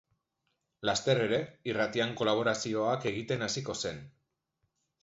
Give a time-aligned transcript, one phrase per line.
[0.89, 1.39] Laster ere
[1.73, 4.07] irratian kolaborazioak egiten hasiko zen.